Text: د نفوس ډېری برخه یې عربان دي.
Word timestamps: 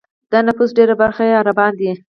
د 0.31 0.33
نفوس 0.47 0.69
ډېری 0.77 0.95
برخه 1.01 1.23
یې 1.27 1.37
عربان 1.41 1.71
دي. 1.79 1.91